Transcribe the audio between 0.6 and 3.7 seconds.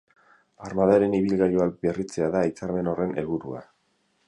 Armadaren ibilgailuak berritzea da hitzarmen horren helburua.